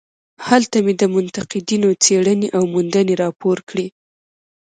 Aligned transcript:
هلته 0.47 0.77
مې 0.85 0.93
د 1.01 1.03
منتقدینو 1.15 1.89
څېړنې 2.03 2.47
او 2.57 2.63
موندنې 2.73 3.13
راپور 3.23 3.57
کړې. 3.69 3.87